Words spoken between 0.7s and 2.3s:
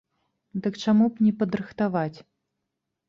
чаму б не падрыхтаваць?